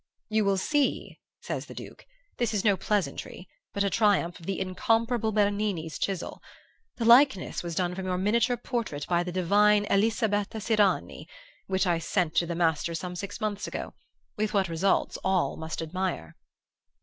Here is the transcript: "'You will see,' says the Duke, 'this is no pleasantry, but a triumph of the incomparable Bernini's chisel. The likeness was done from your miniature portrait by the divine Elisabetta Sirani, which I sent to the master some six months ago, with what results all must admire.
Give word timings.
"'You 0.29 0.45
will 0.45 0.57
see,' 0.57 1.19
says 1.41 1.67
the 1.67 1.75
Duke, 1.75 2.07
'this 2.37 2.55
is 2.55 2.65
no 2.65 2.75
pleasantry, 2.75 3.47
but 3.71 3.83
a 3.83 3.89
triumph 3.91 4.39
of 4.39 4.47
the 4.47 4.59
incomparable 4.59 5.31
Bernini's 5.31 5.99
chisel. 5.99 6.41
The 6.95 7.05
likeness 7.05 7.61
was 7.61 7.75
done 7.75 7.93
from 7.93 8.07
your 8.07 8.17
miniature 8.17 8.57
portrait 8.57 9.05
by 9.07 9.21
the 9.21 9.31
divine 9.31 9.85
Elisabetta 9.91 10.59
Sirani, 10.59 11.27
which 11.67 11.85
I 11.85 11.99
sent 11.99 12.33
to 12.37 12.47
the 12.47 12.55
master 12.55 12.95
some 12.95 13.15
six 13.15 13.39
months 13.39 13.67
ago, 13.67 13.93
with 14.39 14.55
what 14.55 14.69
results 14.69 15.19
all 15.23 15.55
must 15.55 15.83
admire. 15.83 16.35